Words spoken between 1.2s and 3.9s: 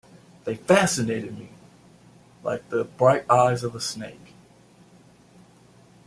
me like the bright eyes of a